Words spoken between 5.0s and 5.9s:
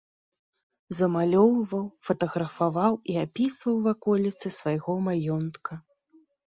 маёнтка.